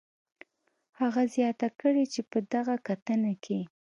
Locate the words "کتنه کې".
2.87-3.59